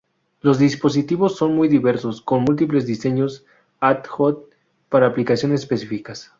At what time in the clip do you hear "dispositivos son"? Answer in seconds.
0.57-1.53